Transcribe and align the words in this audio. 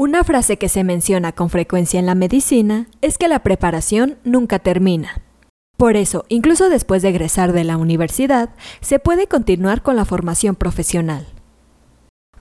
Una 0.00 0.22
frase 0.22 0.58
que 0.58 0.68
se 0.68 0.84
menciona 0.84 1.32
con 1.32 1.50
frecuencia 1.50 1.98
en 1.98 2.06
la 2.06 2.14
medicina 2.14 2.86
es 3.00 3.18
que 3.18 3.26
la 3.26 3.40
preparación 3.40 4.16
nunca 4.22 4.60
termina. 4.60 5.22
Por 5.76 5.96
eso, 5.96 6.24
incluso 6.28 6.68
después 6.70 7.02
de 7.02 7.08
egresar 7.08 7.52
de 7.52 7.64
la 7.64 7.76
universidad, 7.76 8.50
se 8.80 9.00
puede 9.00 9.26
continuar 9.26 9.82
con 9.82 9.96
la 9.96 10.04
formación 10.04 10.54
profesional. 10.54 11.26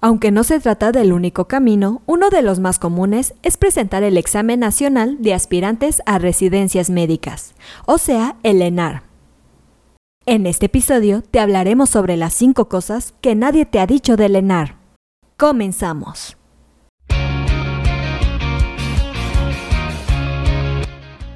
Aunque 0.01 0.29
no 0.29 0.43
se 0.43 0.59
trata 0.59 0.91
del 0.91 1.11
único 1.11 1.47
camino, 1.47 2.03
uno 2.05 2.29
de 2.29 2.43
los 2.43 2.59
más 2.59 2.77
comunes 2.77 3.33
es 3.41 3.57
presentar 3.57 4.03
el 4.03 4.17
examen 4.17 4.59
nacional 4.59 5.17
de 5.19 5.33
aspirantes 5.33 6.03
a 6.05 6.19
residencias 6.19 6.91
médicas, 6.91 7.55
o 7.87 7.97
sea, 7.97 8.35
el 8.43 8.61
ENAR. 8.61 9.01
En 10.27 10.45
este 10.45 10.67
episodio 10.67 11.23
te 11.23 11.39
hablaremos 11.39 11.89
sobre 11.89 12.17
las 12.17 12.35
5 12.35 12.69
cosas 12.69 13.15
que 13.19 13.33
nadie 13.33 13.65
te 13.65 13.79
ha 13.79 13.87
dicho 13.87 14.15
del 14.15 14.35
ENAR. 14.35 14.75
Comenzamos. 15.37 16.36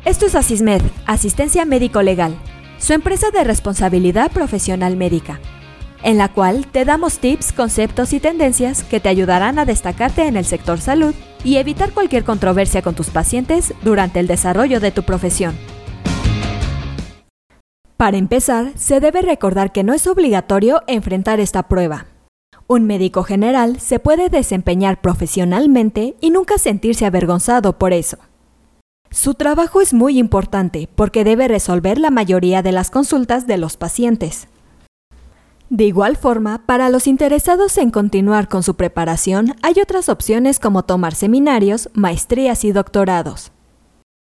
Esto 0.03 0.25
es 0.25 0.33
Asismed, 0.33 0.81
Asistencia 1.05 1.63
Médico 1.63 2.01
Legal, 2.01 2.35
su 2.79 2.93
empresa 2.93 3.29
de 3.29 3.43
responsabilidad 3.43 4.31
profesional 4.31 4.97
médica, 4.97 5.39
en 6.01 6.17
la 6.17 6.33
cual 6.33 6.65
te 6.65 6.85
damos 6.85 7.19
tips, 7.19 7.53
conceptos 7.53 8.11
y 8.13 8.19
tendencias 8.19 8.83
que 8.83 8.99
te 8.99 9.09
ayudarán 9.09 9.59
a 9.59 9.65
destacarte 9.65 10.25
en 10.25 10.37
el 10.37 10.45
sector 10.45 10.81
salud 10.81 11.13
y 11.43 11.57
evitar 11.57 11.91
cualquier 11.91 12.23
controversia 12.23 12.81
con 12.81 12.95
tus 12.95 13.11
pacientes 13.11 13.75
durante 13.83 14.19
el 14.19 14.25
desarrollo 14.25 14.79
de 14.79 14.89
tu 14.89 15.03
profesión. 15.03 15.55
Para 17.95 18.17
empezar, 18.17 18.71
se 18.75 19.01
debe 19.01 19.21
recordar 19.21 19.71
que 19.71 19.83
no 19.83 19.93
es 19.93 20.07
obligatorio 20.07 20.81
enfrentar 20.87 21.39
esta 21.39 21.67
prueba. 21.67 22.07
Un 22.65 22.87
médico 22.87 23.21
general 23.21 23.79
se 23.79 23.99
puede 23.99 24.29
desempeñar 24.29 24.99
profesionalmente 24.99 26.15
y 26.21 26.31
nunca 26.31 26.57
sentirse 26.57 27.05
avergonzado 27.05 27.77
por 27.77 27.93
eso. 27.93 28.17
Su 29.13 29.33
trabajo 29.33 29.81
es 29.81 29.93
muy 29.93 30.17
importante 30.17 30.87
porque 30.95 31.25
debe 31.25 31.49
resolver 31.49 31.97
la 31.97 32.11
mayoría 32.11 32.61
de 32.61 32.71
las 32.71 32.89
consultas 32.89 33.45
de 33.45 33.57
los 33.57 33.75
pacientes. 33.75 34.47
De 35.69 35.83
igual 35.83 36.15
forma, 36.15 36.65
para 36.65 36.89
los 36.89 37.07
interesados 37.07 37.77
en 37.77 37.91
continuar 37.91 38.47
con 38.47 38.63
su 38.63 38.75
preparación, 38.75 39.55
hay 39.61 39.75
otras 39.81 40.07
opciones 40.07 40.59
como 40.59 40.83
tomar 40.83 41.13
seminarios, 41.13 41.89
maestrías 41.93 42.63
y 42.63 42.71
doctorados. 42.71 43.51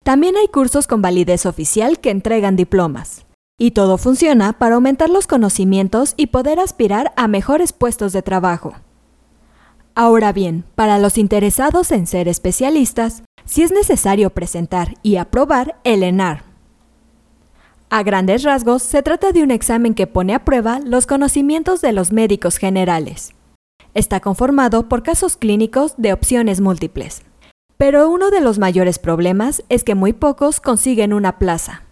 También 0.05 0.37
hay 0.37 0.47
cursos 0.47 0.87
con 0.87 1.03
validez 1.03 1.47
oficial 1.47 1.99
que 1.99 2.11
entregan 2.11 2.55
diplomas. 2.55 3.27
Y 3.59 3.73
todo 3.73 3.99
funciona 3.99 4.53
para 4.53 4.77
aumentar 4.77 5.11
los 5.11 5.27
conocimientos 5.27 6.15
y 6.17 6.29
poder 6.29 6.61
aspirar 6.61 7.13
a 7.17 7.27
mejores 7.27 7.73
puestos 7.73 8.13
de 8.13 8.23
trabajo. 8.23 8.75
Ahora 9.99 10.35
bien, 10.35 10.67
para 10.75 10.99
los 10.99 11.17
interesados 11.17 11.91
en 11.91 12.07
ser 12.07 12.29
especialistas, 12.29 13.23
si 13.47 13.63
es 13.63 13.73
necesario 13.73 14.29
presentar 14.29 14.93
y 15.03 15.17
aprobar 15.17 15.81
el 15.85 16.03
ENAR. 16.03 16.45
A 17.89 18.03
grandes 18.03 18.43
rasgos, 18.43 18.83
se 18.83 19.03
trata 19.03 19.33
de 19.33 19.43
un 19.43 19.51
examen 19.51 19.95
que 19.95 20.07
pone 20.07 20.35
a 20.35 20.45
prueba 20.45 20.81
los 20.81 21.07
conocimientos 21.07 21.81
de 21.81 21.95
los 21.95 22.13
médicos 22.13 22.59
generales. 22.59 23.31
Está 23.95 24.21
conformado 24.21 24.87
por 24.87 25.03
casos 25.03 25.39
clínicos 25.39 25.95
de 25.97 26.13
opciones 26.13 26.61
múltiples. 26.61 27.23
Pero 27.79 28.11
uno 28.11 28.29
de 28.29 28.43
los 28.43 28.59
mayores 28.59 28.99
problemas 28.99 29.65
es 29.71 29.83
que 29.83 29.95
muy 29.95 30.13
pocos 30.13 30.61
consiguen 30.61 31.15
una 31.15 31.39
plaza. 31.39 31.85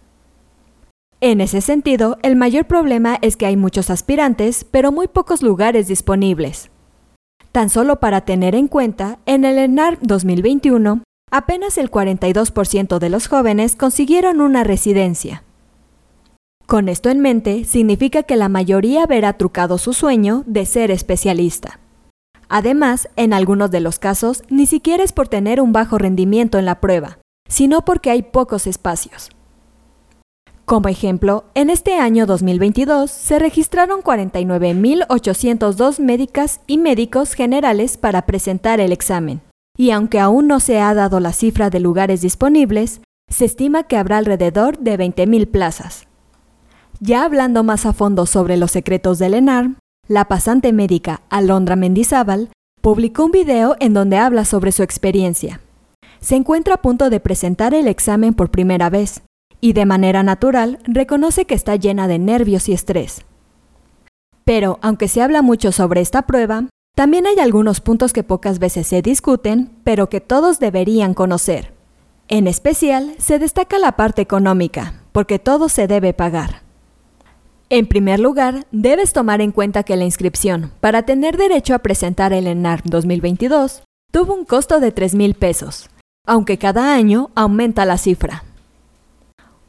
En 1.21 1.41
ese 1.41 1.59
sentido, 1.59 2.19
el 2.21 2.35
mayor 2.35 2.65
problema 2.65 3.17
es 3.23 3.35
que 3.35 3.47
hay 3.47 3.57
muchos 3.57 3.89
aspirantes, 3.89 4.63
pero 4.63 4.91
muy 4.91 5.07
pocos 5.07 5.41
lugares 5.41 5.87
disponibles. 5.87 6.69
Tan 7.55 7.69
solo 7.69 8.01
para 8.01 8.19
tener 8.19 8.53
en 8.53 8.67
cuenta, 8.67 9.19
en 9.25 9.45
el 9.45 9.57
ENAR 9.57 9.97
2021 10.01 11.03
apenas 11.31 11.77
el 11.77 11.89
42% 11.89 12.99
de 12.99 13.09
los 13.09 13.27
jóvenes 13.27 13.77
consiguieron 13.77 14.41
una 14.41 14.65
residencia. 14.65 15.45
Con 16.65 16.89
esto 16.89 17.09
en 17.09 17.21
mente, 17.21 17.63
significa 17.63 18.23
que 18.23 18.35
la 18.35 18.49
mayoría 18.49 19.05
verá 19.05 19.37
trucado 19.37 19.77
su 19.77 19.93
sueño 19.93 20.43
de 20.45 20.65
ser 20.65 20.91
especialista. 20.91 21.79
Además, 22.49 23.07
en 23.15 23.31
algunos 23.31 23.71
de 23.71 23.79
los 23.79 23.99
casos, 23.99 24.43
ni 24.49 24.65
siquiera 24.65 25.05
es 25.05 25.13
por 25.13 25.29
tener 25.29 25.61
un 25.61 25.71
bajo 25.71 25.97
rendimiento 25.97 26.57
en 26.57 26.65
la 26.65 26.81
prueba, 26.81 27.19
sino 27.47 27.85
porque 27.85 28.11
hay 28.11 28.21
pocos 28.21 28.67
espacios. 28.67 29.29
Como 30.65 30.87
ejemplo, 30.87 31.45
en 31.53 31.69
este 31.69 31.99
año 31.99 32.25
2022 32.25 33.11
se 33.11 33.37
registraron 33.37 34.01
49.802 34.01 35.99
médicas 35.99 36.59
y 36.65 36.79
médicos 36.79 37.33
generales 37.33 37.97
para 37.97 38.25
presentar 38.25 38.79
el 38.79 38.91
examen, 38.91 39.41
y 39.77 39.91
aunque 39.91 40.19
aún 40.19 40.47
no 40.47 40.59
se 40.59 40.79
ha 40.79 40.95
dado 40.95 41.19
la 41.19 41.33
cifra 41.33 41.69
de 41.69 41.79
lugares 41.79 42.21
disponibles, 42.21 43.01
se 43.29 43.45
estima 43.45 43.83
que 43.83 43.95
habrá 43.95 44.17
alrededor 44.17 44.79
de 44.79 44.97
20.000 44.97 45.51
plazas. 45.51 46.07
Ya 46.99 47.25
hablando 47.25 47.63
más 47.63 47.85
a 47.85 47.93
fondo 47.93 48.25
sobre 48.25 48.57
los 48.57 48.71
secretos 48.71 49.19
del 49.19 49.35
ENARM, 49.35 49.77
la 50.07 50.25
pasante 50.25 50.73
médica 50.73 51.21
Alondra 51.29 51.75
Mendizábal 51.75 52.49
publicó 52.81 53.25
un 53.25 53.31
video 53.31 53.75
en 53.79 53.93
donde 53.93 54.17
habla 54.17 54.45
sobre 54.45 54.71
su 54.71 54.81
experiencia. 54.81 55.61
Se 56.21 56.35
encuentra 56.35 56.73
a 56.73 56.81
punto 56.81 57.11
de 57.11 57.19
presentar 57.19 57.75
el 57.75 57.87
examen 57.87 58.33
por 58.33 58.49
primera 58.49 58.89
vez 58.89 59.21
y 59.61 59.73
de 59.73 59.85
manera 59.85 60.23
natural 60.23 60.79
reconoce 60.85 61.45
que 61.45 61.55
está 61.55 61.75
llena 61.75 62.07
de 62.07 62.19
nervios 62.19 62.69
y 62.69 62.73
estrés. 62.73 63.25
Pero, 64.43 64.79
aunque 64.81 65.07
se 65.07 65.21
habla 65.21 65.41
mucho 65.41 65.71
sobre 65.71 66.01
esta 66.01 66.23
prueba, 66.23 66.65
también 66.95 67.27
hay 67.27 67.39
algunos 67.39 67.81
puntos 67.81 68.13
que 68.13 68.23
pocas 68.23 68.59
veces 68.59 68.87
se 68.87 69.01
discuten, 69.01 69.71
pero 69.83 70.07
que 70.07 70.21
todos 70.21 70.59
deberían 70.59 71.13
conocer. 71.13 71.73
En 72.29 72.47
especial, 72.47 73.15
se 73.17 73.37
destaca 73.37 73.77
la 73.79 73.93
parte 73.97 74.21
económica, 74.21 75.01
porque 75.11 75.37
todo 75.37 75.67
se 75.67 75.87
debe 75.87 76.13
pagar. 76.13 76.61
En 77.69 77.87
primer 77.87 78.21
lugar, 78.21 78.65
debes 78.71 79.11
tomar 79.11 79.41
en 79.41 79.51
cuenta 79.51 79.83
que 79.83 79.97
la 79.97 80.05
inscripción 80.05 80.71
para 80.79 81.03
tener 81.03 81.35
derecho 81.35 81.75
a 81.75 81.79
presentar 81.79 82.31
el 82.31 82.47
ENAR 82.47 82.81
2022 82.85 83.83
tuvo 84.11 84.33
un 84.33 84.45
costo 84.45 84.79
de 84.79 84.93
3 84.93 85.15
mil 85.15 85.33
pesos, 85.33 85.89
aunque 86.25 86.57
cada 86.57 86.95
año 86.95 87.31
aumenta 87.35 87.83
la 87.83 87.97
cifra. 87.97 88.44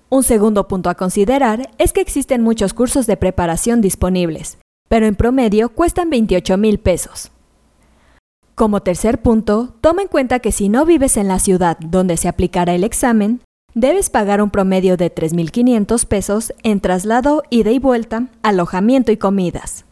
Un 0.08 0.22
segundo 0.22 0.68
punto 0.68 0.88
a 0.88 0.94
considerar 0.94 1.70
es 1.78 1.92
que 1.92 2.00
existen 2.00 2.42
muchos 2.42 2.74
cursos 2.74 3.06
de 3.06 3.16
preparación 3.16 3.80
disponibles, 3.80 4.58
pero 4.88 5.06
en 5.06 5.16
promedio 5.16 5.70
cuestan 5.70 6.10
28 6.10 6.56
mil 6.58 6.78
pesos. 6.78 7.32
Como 8.54 8.82
tercer 8.82 9.20
punto, 9.20 9.74
toma 9.80 10.02
en 10.02 10.08
cuenta 10.08 10.38
que 10.38 10.52
si 10.52 10.68
no 10.68 10.86
vives 10.86 11.16
en 11.16 11.26
la 11.26 11.40
ciudad 11.40 11.76
donde 11.80 12.16
se 12.16 12.28
aplicará 12.28 12.72
el 12.74 12.84
examen, 12.84 13.40
debes 13.74 14.08
pagar 14.08 14.40
un 14.40 14.50
promedio 14.50 14.96
de 14.96 15.12
3.500 15.12 16.06
pesos 16.06 16.54
en 16.62 16.80
traslado, 16.80 17.42
ida 17.50 17.72
y 17.72 17.80
vuelta, 17.80 18.28
alojamiento 18.42 19.10
y 19.10 19.16
comidas. 19.16 19.84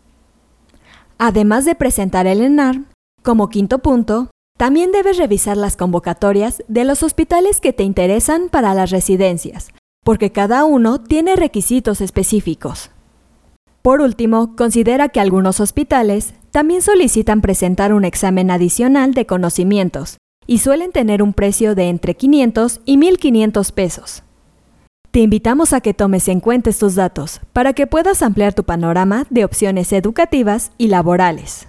Además 1.19 1.64
de 1.64 1.75
presentar 1.75 2.28
el 2.28 2.41
ENAR, 2.41 2.82
como 3.22 3.48
quinto 3.50 3.81
punto, 3.81 4.31
también 4.56 4.92
debes 4.92 5.19
revisar 5.19 5.56
las 5.56 5.76
convocatorias 5.76 6.62
de 6.69 6.84
los 6.84 7.02
hospitales 7.02 7.60
que 7.60 7.72
te 7.72 7.82
interesan 7.82 8.48
para 8.48 8.75
las 8.75 8.91
residencias, 8.91 9.70
porque 10.04 10.31
cada 10.31 10.65
uno 10.65 11.00
tiene 11.00 11.34
requisitos 11.34 12.00
específicos. 12.00 12.91
Por 13.82 14.00
último, 14.00 14.54
considera 14.56 15.09
que 15.09 15.20
algunos 15.20 15.60
hospitales 15.60 16.34
también 16.53 16.81
solicitan 16.81 17.41
presentar 17.41 17.92
un 17.92 18.04
examen 18.04 18.50
adicional 18.50 19.12
de 19.12 19.26
conocimientos 19.26 20.19
y 20.47 20.59
suelen 20.59 20.93
tener 20.93 21.22
un 21.22 21.32
precio 21.32 21.75
de 21.75 21.88
entre 21.88 22.14
500 22.14 22.81
y 22.84 22.97
1.500 22.97 23.72
pesos. 23.72 24.22
Te 25.10 25.20
invitamos 25.20 25.72
a 25.72 25.81
que 25.81 25.94
tomes 25.94 26.28
en 26.28 26.41
cuenta 26.41 26.70
estos 26.70 26.94
datos 26.94 27.41
para 27.53 27.72
que 27.72 27.87
puedas 27.87 28.22
ampliar 28.22 28.53
tu 28.53 28.64
panorama 28.64 29.26
de 29.31 29.44
opciones 29.44 29.93
educativas 29.93 30.72
y 30.76 30.88
laborales. 30.88 31.69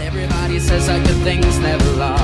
says 0.71 0.87
like 0.87 1.03
the 1.03 1.13
things 1.15 1.59
never 1.59 1.91
last. 1.97 2.20